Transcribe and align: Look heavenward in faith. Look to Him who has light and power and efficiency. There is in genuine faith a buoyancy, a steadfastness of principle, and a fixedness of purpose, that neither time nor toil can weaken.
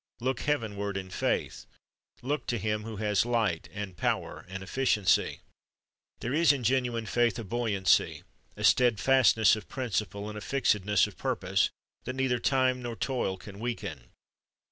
Look 0.19 0.39
heavenward 0.39 0.97
in 0.97 1.11
faith. 1.11 1.67
Look 2.23 2.47
to 2.47 2.57
Him 2.57 2.85
who 2.85 2.95
has 2.95 3.23
light 3.23 3.69
and 3.71 3.95
power 3.95 4.47
and 4.49 4.63
efficiency. 4.63 5.41
There 6.21 6.33
is 6.33 6.51
in 6.51 6.63
genuine 6.63 7.05
faith 7.05 7.37
a 7.37 7.43
buoyancy, 7.43 8.23
a 8.57 8.63
steadfastness 8.63 9.55
of 9.55 9.69
principle, 9.69 10.27
and 10.27 10.35
a 10.39 10.41
fixedness 10.41 11.05
of 11.05 11.19
purpose, 11.19 11.69
that 12.05 12.15
neither 12.15 12.39
time 12.39 12.81
nor 12.81 12.95
toil 12.95 13.37
can 13.37 13.59
weaken. 13.59 14.05